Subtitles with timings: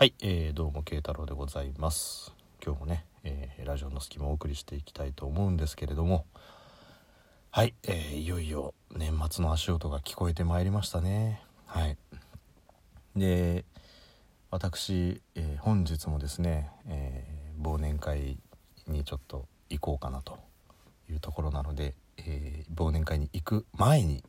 [0.00, 2.32] はい、えー、どうも慶太郎でございます。
[2.64, 6.24] 今日もね、えーラジオの隙間をお送りしていきたいと思うんですけれども。
[7.50, 11.42] はい、えーいよいよ年末の足音が聞こえてまいりましたね。
[11.66, 11.98] はい。
[13.14, 13.66] で
[14.50, 18.38] 私、えー本日もですね、えー忘年会
[18.86, 20.38] にちょっと行こうかなと
[21.10, 24.24] いうところなので、えー忘年会に行く前に、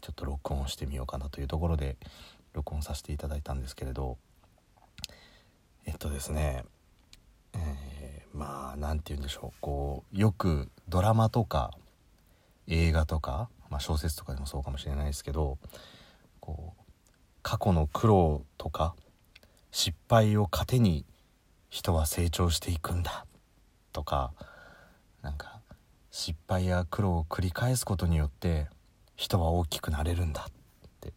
[0.00, 1.96] ちょっと録音してみようかなというところで
[2.52, 4.18] 録音させていただいたんですけれど。
[5.88, 6.64] えっとですね、
[7.54, 9.58] えーまあ何て言うんでしょう。
[9.62, 11.70] こうよくドラマとか
[12.66, 15.56] 映画とか、まあ、小説とかでもそうかもしれないですけど
[16.40, 16.82] こう
[17.42, 18.94] 過去の苦労とか
[19.70, 21.06] 失敗を糧に
[21.70, 23.24] 人は成長していくんだ
[23.94, 24.32] とか
[25.22, 25.60] なんか
[26.10, 28.68] 失敗や苦労を繰り返すことによって
[29.16, 30.52] 人は大きくなれるんだっ
[31.00, 31.14] て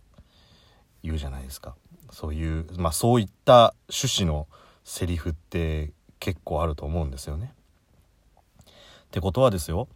[1.03, 1.75] 言うじゃないですか。
[2.11, 4.47] そういうまあそういった趣旨の
[4.83, 7.53] セリフって結構あると思うんですよね。
[8.59, 8.73] っ
[9.11, 9.87] てことはですよ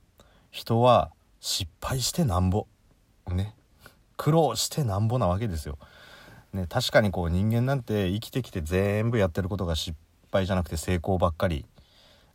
[0.51, 2.67] 人は失敗してなんぼ
[3.31, 3.55] ね
[4.17, 5.77] 苦労してなんぼなわけですよ。
[6.53, 9.97] ね、確かにこう人間なんて生きてきて全部やってることが失
[10.31, 11.65] 敗じゃなくて成功ばっかり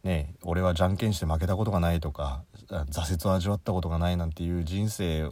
[0.04, 5.30] ね俺はじゃんけんして負けたことがないとか挫折を味わったことがないなんていう人生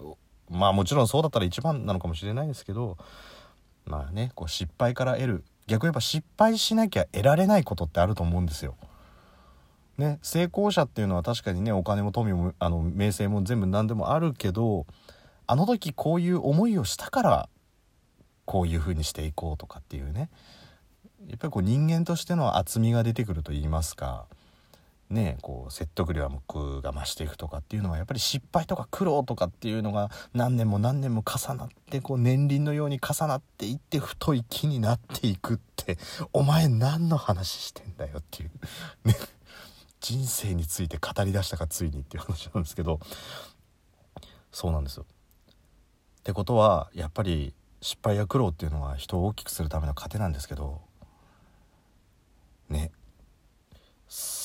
[0.51, 2.97] まあもちろんそうだったら一番なのかもしれないですけど
[3.89, 5.45] まあねこう失敗から得る。
[5.67, 8.75] 逆に言えば失敗しなきゃ得られないことってあると思うんですよ。
[9.99, 14.87] ね、成功者っていうのは確かにねお金も富もあの名声も全部何でもあるけど
[15.49, 17.49] あの時こういう思いをしたから
[18.45, 20.31] こういう風にしていこうとかっていうね。
[21.27, 24.27] やっぱりこう人間としての厚みが出てくると言いますか。
[25.11, 35.99] ねこう説得力が増していくとかっていうのはやっぱり失敗とか苦労とかっていうのが何年も何年も重なってこう年輪のように重なっていって太い木になっていくって
[36.33, 38.51] お前何の話してんだよっていう。
[39.05, 39.15] ね。
[40.01, 43.01] 人生について語り出したかついにっていう話なんですけど。
[44.53, 45.07] そうなんですよ。
[46.21, 50.81] ってことはやっぱり失敗や苦労っていうのは人を大きくするための糧なんですけど。
[52.69, 52.93] ね。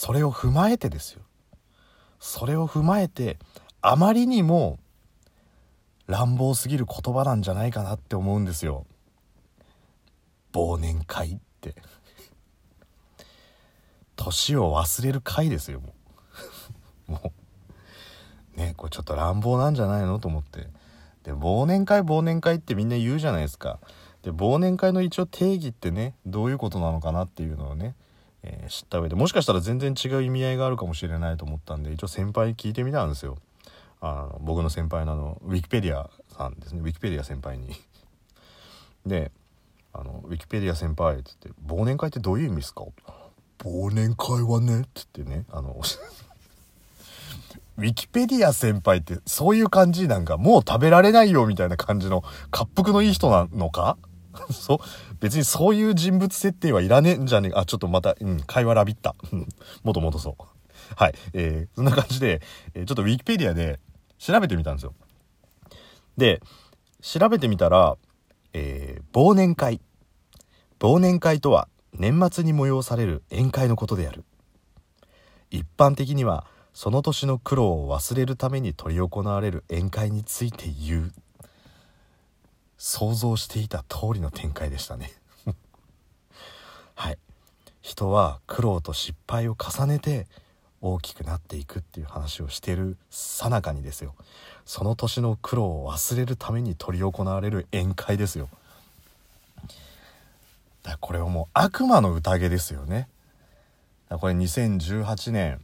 [0.03, 1.22] それを踏まえてですよ。
[2.19, 3.38] それを踏まえて
[3.80, 4.78] あまりにも
[6.08, 8.86] 乱暴すぎる言葉なんじゃないかなって思うんですよ。
[10.52, 11.75] 忘年会って。
[14.18, 15.94] 年を忘れる会ですよも
[17.08, 17.12] う。
[17.14, 17.31] も
[18.58, 18.58] う。
[18.58, 20.68] ねこれちょっと乱暴なんじゃないのと思って。
[21.24, 23.80] で忘年会忘年会ってみんな言うじゃないですか。
[24.22, 27.96] で忘年会の一応定義ってねどういうことなのかなっていうのをね、
[28.44, 33.38] えー知った上でもしかしたら全然違う意味合いがあるかもしれないと思ったんで一応先輩に聞いてみたんですよ。
[34.02, 36.82] あの僕の先輩のあのウィキペディアさんですね。
[36.82, 37.70] ウィキペディア先輩に。
[39.06, 39.32] で
[39.94, 42.84] あの「ウィキペディア先輩」っつって「忘年会ってどういう意味ですか?」
[43.64, 45.80] 忘年会はねっつってねあの
[47.78, 50.08] ウィキペディア先輩ってそういう感じ？
[50.08, 53.98] なんかもう食べられないよみたいな感じの滑腹のいい人なのか？
[54.52, 54.82] そ
[55.23, 59.16] 別にそういう人物設定はいらねえんじゃねえあちょっとまた、うん、会話ラビった
[59.81, 60.44] もともとそう。
[60.97, 61.16] はい。
[61.31, 62.41] えー、そんな感じで、
[62.73, 63.79] えちょっとウィキペディアで
[64.17, 64.94] 調べてみたんですよ。
[66.17, 66.41] で
[67.01, 67.95] 調べてみたら、
[68.51, 69.79] えー忘年会。
[70.81, 74.25] 忘年会とは年末に催される宴会のことである。
[75.51, 81.13] 一般的にはその年の苦労を忘れるために執り行われる宴会について言う。
[82.86, 85.10] 想像していた通りの展開でしたね。
[86.96, 87.18] はい。
[87.82, 90.28] 人は苦労と失敗を重ねて
[90.82, 94.16] 大きくなっていくっていう話をしてるさなかにですよ。
[94.66, 98.50] その年の苦労を忘れるために執り行われる宴会ですよ。
[99.64, 103.08] だからこれはもう悪魔の宴ですよね。
[104.10, 105.64] だこれ2018年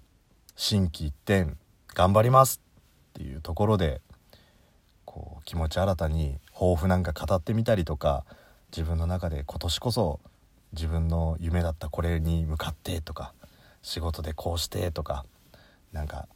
[0.56, 1.58] 心機一転
[1.90, 2.62] 頑張ります
[3.10, 4.00] っていうところで
[5.10, 8.26] こう気持ち新たに抱負なんか語ってみたりとか
[8.72, 10.20] 自分の中で今年こそ
[10.72, 13.34] 自分の夢だったこれに向かってとか
[13.82, 15.26] 仕事でこうしてとか
[15.94, 16.28] なんか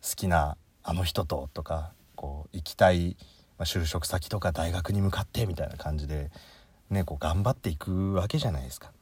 [0.00, 3.16] 好きなあの人ととかこう行きたい、
[3.58, 6.30] ま、就職先とか大学に向かってみたいな感じで
[6.88, 8.92] ねこう頑張っていくわけじゃないですか。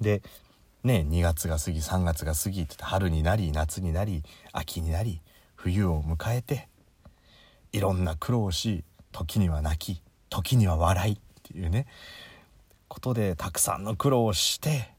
[0.00, 0.22] で
[0.84, 4.22] ね2月が過ぎ3月が過ぎって春になり夏になり
[4.52, 5.20] 秋になり
[5.56, 6.68] 冬を迎えて
[7.72, 11.86] いろんな苦労をし時には泣き時には笑いっていうね
[12.88, 14.90] ことでたくさんの苦労をして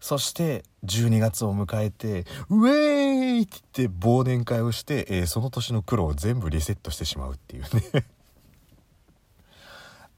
[0.00, 8.04] そして12月を迎えてウェーイって言って忘年会をして、えーその年の苦労を全部リセットしてしまうっていうね。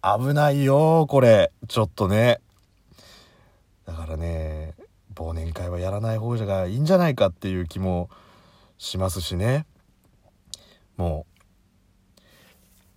[0.18, 1.52] 危ないよこれ。
[1.66, 2.40] ちょっとね。
[3.86, 4.74] だからね
[5.14, 8.10] 忘年会はやらない方がいいんじゃないかっていう気も
[8.78, 9.66] しますしね。
[10.96, 11.29] もう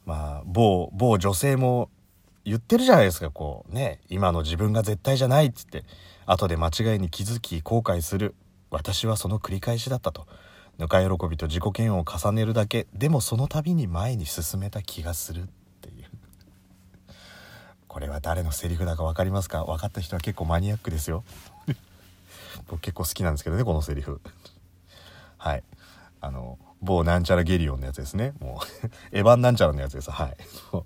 [0.06, 1.90] まあ某某女性も
[2.46, 3.32] 言ってるじゃないですか。
[3.32, 5.84] こうね今の自分が絶対じゃないっつって。
[6.26, 8.36] 後で間違いに気づき後悔する。
[8.70, 10.26] 私はその繰り返しだったと。
[10.78, 12.88] ぬか喜びと自己嫌悪を重ねるだけ。
[12.94, 15.44] でもその度に前に進めた気がする。
[15.44, 15.46] っ
[15.82, 16.06] ていう。
[17.88, 19.66] これは誰のセリフだか分かりますか？
[19.66, 21.24] 分かった人は結構マニアックですよ。
[22.68, 24.22] 僕結構好きなんですけどねこのセリフ。
[25.38, 25.64] はい。
[26.22, 28.34] あの某なんちゃらゲリオンのやつですね。
[28.40, 28.88] もう
[29.18, 30.12] エヴァンなんちゃらのやつです。
[30.12, 30.38] はい。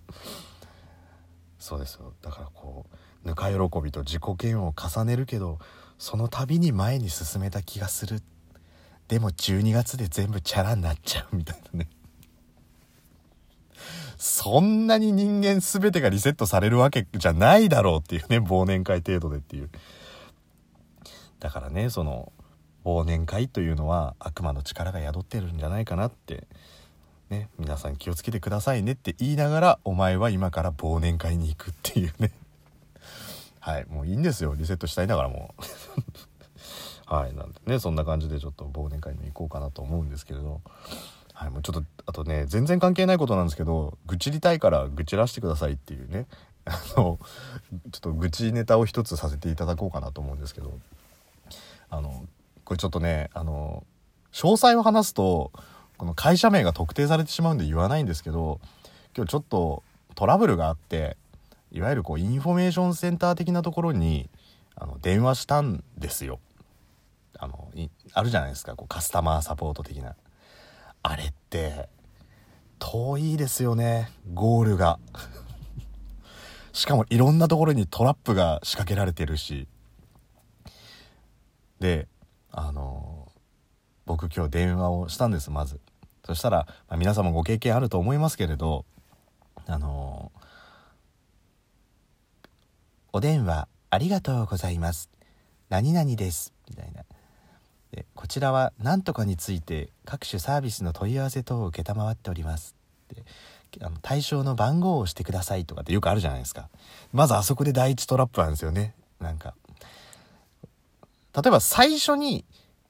[1.59, 2.13] そうですよ。
[2.21, 2.85] だからこ
[3.25, 5.59] うぬか喜びと自己嫌悪を重ねるけど
[5.97, 8.21] その度に前に進めた気がする。
[9.07, 11.89] でも12月で全部チャラになっちゃうみたいなね。
[14.17, 19.69] そんなに人間全てがリセットされるわけじゃないだろうっていうね忘年会程度でっていう。
[21.39, 22.31] だからねその
[22.87, 26.47] 忘年会というのは悪魔の力が宿ってるんじゃないかなって
[27.29, 32.31] ね皆さん気をつけてくださいねって言いながらお前は今から忘年会に行くっていうね。
[33.59, 34.55] はいもういいんですよ。
[34.55, 35.61] リセットしたいながらもう。
[37.13, 40.61] はいなんでねそんな感じでちょっと忘年会に行こうかなと思うんですけれど。
[41.33, 46.25] はいもうちょっとあとね全然関係ないことなんですけど愚痴りたいから愚痴らしてくださいっていうね。
[46.63, 47.19] あの
[47.91, 50.79] ちょっと愚痴ネタを一つさせていただこうかなと思うんですけど。
[51.89, 52.25] あの
[52.67, 53.85] これちょっとねあの
[54.33, 55.53] 詳細を話すと
[55.95, 58.59] この会社名が特定されてしまうんで言わないんですけど
[59.15, 59.83] 今日ちょっと
[60.15, 61.15] トラブルがあって
[61.71, 64.29] いわゆるこうインフォメーションセンター的なところに
[64.75, 66.41] あの電話したんですよ。
[67.39, 67.71] あの
[68.13, 70.17] あるじゃないですかこうカスタマーサポート的な。
[71.03, 71.87] あれって
[72.79, 74.99] 遠いですよねゴールが。
[76.73, 79.69] しかもいろんなところにトラップが仕掛けられてるし。
[81.79, 82.09] で
[82.51, 83.31] あの
[84.05, 85.79] 僕今日電話をしたんですまず。
[86.25, 88.83] そしたら、まあ、皆様ご経験あると思いますけれど
[89.65, 90.31] あの
[93.13, 95.09] お電話ありがとうございます。
[95.69, 96.53] 何々です。
[96.69, 97.03] みたいな。
[97.91, 102.75] でこちらは何とかについて各種サービスの問い合わせ等を承っております。
[103.09, 103.23] で
[103.81, 106.69] あの対象の番号を押してくださいとかってよくあるじゃないですか。
[107.13, 108.93] まずあそこで第一トラップなんですよね。
[109.19, 109.55] なんか
[111.37, 112.45] 例えば最初に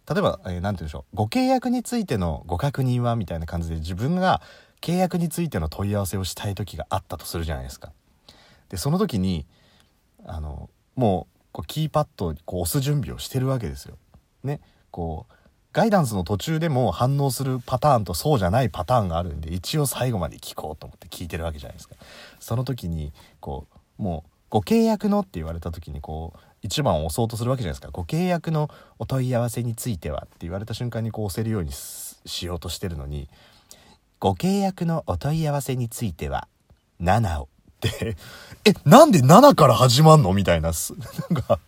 [0.09, 4.41] 例えば何、えー、て言うんでしょうご契約についてのご確認はみたいな感じで自分が
[4.81, 7.91] 契約についての問い合わせをしたい時があったとするじゃないですか
[8.69, 9.45] でその時に
[10.25, 13.97] あのもうこうキーパッドこう押す準備をしてるわけですよ。
[14.43, 14.61] ね
[14.91, 15.33] こう
[15.73, 21.95] ガイダンスの途中でも反応するパターンとそうじゃないパターンがあるんで一応最後まで聞こうと思って聞いてるわけじゃないですか。
[22.39, 23.67] その時にこ
[23.99, 27.89] うもうご契約のって言われた時にこう1番を押そうとするわけじゃないですか。
[27.91, 28.69] ご契約の
[28.99, 33.29] お問い合わせについてはって言われた瞬間にこう押せるようにしようとしてるのに
[34.19, 36.47] ご契約のお問い合わせについては
[37.01, 38.17] 7をって
[38.65, 40.33] え、なんで7から始まんの？
[40.33, 40.71] みたいな、
[41.29, 41.59] なんか、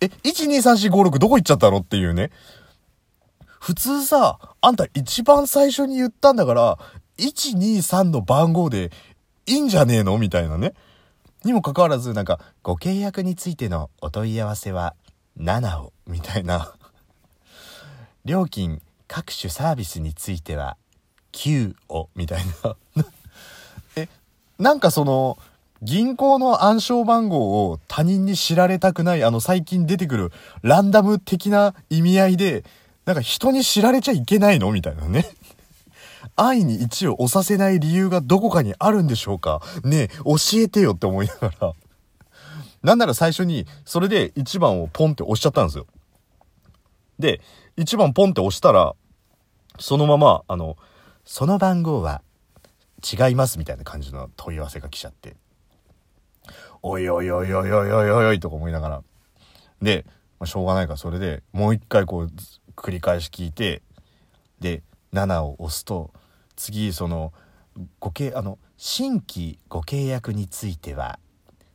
[0.00, 1.78] え、123456どこ行っちゃったの？
[1.78, 2.30] っていうね。
[3.60, 6.78] 普通さ、あんた一番最初に言ったんだから、
[7.18, 8.90] 123の番号で
[9.46, 10.18] いいんじゃねえの？
[10.18, 10.74] みたいなね。
[11.48, 14.94] にもかかわらず、なんか、ご契約についてのお問い合わせは
[15.40, 16.74] 7を、みたいな。
[18.26, 20.76] 料金、各種サービスについては
[21.32, 22.76] 9を、みたいな。
[23.96, 24.08] え
[24.58, 25.38] なんかその、
[25.80, 32.62] 銀行の暗証番号を他人に知られたくない、あの最近出てくるランダム的な意味合いで、
[33.06, 34.70] なんか人に知られちゃいけないの？
[34.70, 35.24] みたいなね。
[36.40, 39.60] 愛に1を押させない理由がどこかにあるんでしょうか？
[39.84, 41.72] ねえ、教えてよって思いながら。
[42.82, 45.86] なんなら最初に、それで1番をポンって押しちゃったんですよ。
[47.18, 47.40] で、
[47.76, 48.94] 1番ポンって押したら、
[49.80, 50.76] そのまま、あの、
[51.24, 52.22] その番号は
[53.02, 55.36] 違いますみたいな感じの問い合わせが来ちゃって、
[56.82, 59.02] おいおいおいおいおいおいおいおいとか思いながら。
[59.82, 60.04] で、
[60.38, 62.30] まあ、しょうがないからそれでもう一回こう
[62.76, 63.82] 繰り返し聞いて、
[64.60, 66.12] で、7を押すと、
[66.58, 67.32] 次その、
[68.00, 71.18] ご契、あの、新規ご契約については、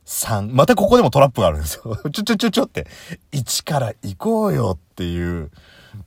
[0.06, 0.52] 3。
[0.52, 1.96] またここでもトラップがあるんですよ。
[2.12, 2.86] ちょちょちょちょって、
[3.32, 5.50] 1から行こうよっていう、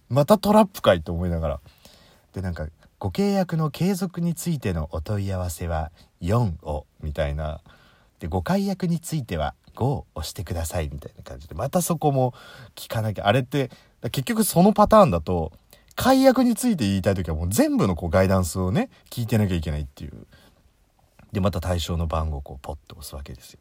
[0.09, 1.59] またトラップかいと思いながら。
[2.33, 2.67] で、なんか、
[2.99, 5.91] ご契約の継続についてのお問い合わせは
[6.21, 7.61] 4をみたいな
[8.19, 12.33] でご解約については5を押してくださいみたいな感じでまたそこも
[12.75, 13.69] 聞かなきゃあれって
[14.11, 15.51] 結局そのパターンだと
[15.97, 20.27] 解約について言いたい時はもう全部のこうガイダンスをね聞いてなきゃいけないっていう。
[21.33, 23.59] でまた対象の番号をこうポッと押すわけですよ。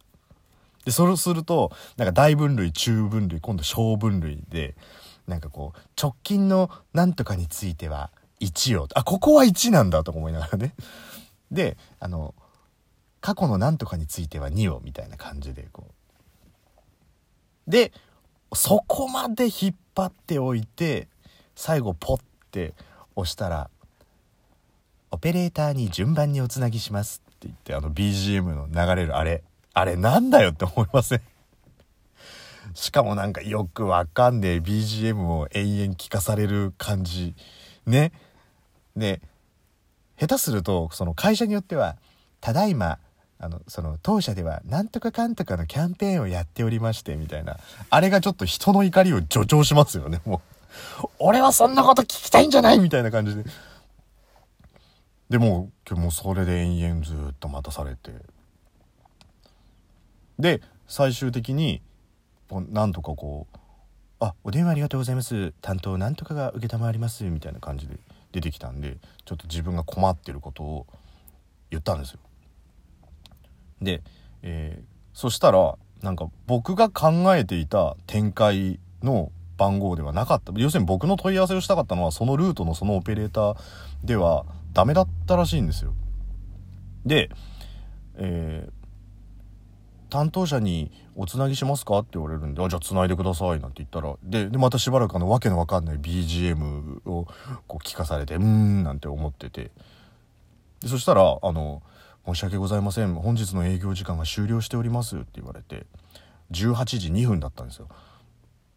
[0.84, 4.76] でそうするとなんか大分類中分類今度小分類で
[5.26, 10.74] なんかこう直近のなんとかについては1をあここは1なんだとか思いながらね。
[11.50, 12.34] であの
[13.22, 15.86] 過去のなんとかについては2をみたいな感じでこ
[17.66, 17.70] う。
[17.70, 17.92] で
[18.54, 21.08] そこまで引っ張っておいて
[21.56, 22.20] 最後ポッ
[22.52, 22.74] て
[23.16, 23.70] 押したら
[25.10, 29.42] 「オペレーターに順番におつなぎします」って言ってあの BGM の流れるあれ
[29.74, 31.20] あれなんだよって思いません？
[32.74, 37.34] しかもなんかよくわかんねえ BGM を延々聞かされる感じ。
[37.86, 38.12] ね。
[38.96, 39.20] で
[40.18, 41.96] 下手するとその会社によっては
[42.40, 42.98] 「ただいま
[43.38, 47.58] あのその当社ではなんとかかんとかのキャンペーンをやっておりまして」みたいな
[47.90, 50.55] あれがちょっと人の怒りを助長しますよねもう。
[51.18, 53.44] 俺はそんなこと聞きたいんじゃないみたいな感じで。
[55.28, 58.12] でも今日もそれで延々ずっと待たされて。
[60.38, 61.82] で最終的に
[62.50, 63.56] なんとかこう
[64.20, 65.52] 「あお電話ありがとうございます。
[65.60, 67.98] 担当なんとかが承ります」みたいな感じで
[68.32, 70.86] 出てきたんでちょっと自分が困ってることを
[71.70, 72.20] 言ったんですよ。
[73.80, 74.02] で、
[74.42, 83.56] えー、そしたらなんか僕が考えていた展開の番号ではなかった要するに僕の問い合わせをしたかったのはそのルートのそのオペレーター
[84.04, 85.94] ではダメだったらしいんですよ。
[87.06, 87.30] で、
[88.16, 97.26] えー、担当者に「おつなぎしますか?」って言われるんで「あじゃあつないでください」なんて言ったらでまたしばらくあのわけのわかんない BGM を
[97.66, 99.70] こう聞かされて「うーん」なんて思ってて
[100.80, 101.82] でそしたらあの
[102.26, 105.86] 「申し訳ございません本日の営業時間が終了しております」って言われて
[106.50, 107.88] 18時2分だったんですよ。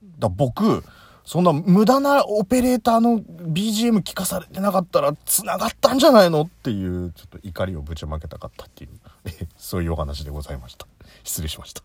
[0.03, 0.84] だ僕
[1.25, 8.89] そんな無駄なオペレーターの BGM 聞かされてなかったら繋がったんじゃないのっていうちょっと怒りをぶちまけたかったっていう
[9.56, 10.88] そういうお話でございました。
[11.24, 11.84] 失礼しました。